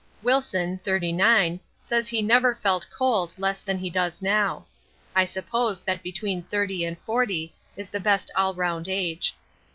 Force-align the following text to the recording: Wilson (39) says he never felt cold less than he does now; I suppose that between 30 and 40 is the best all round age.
Wilson 0.23 0.79
(39) 0.83 1.59
says 1.83 2.07
he 2.07 2.23
never 2.23 2.55
felt 2.55 2.87
cold 2.89 3.35
less 3.37 3.61
than 3.61 3.77
he 3.77 3.91
does 3.91 4.19
now; 4.19 4.65
I 5.15 5.25
suppose 5.25 5.81
that 5.83 6.01
between 6.01 6.41
30 6.41 6.85
and 6.85 6.97
40 7.05 7.53
is 7.77 7.87
the 7.89 7.99
best 7.99 8.31
all 8.35 8.55
round 8.55 8.87
age. 8.89 9.35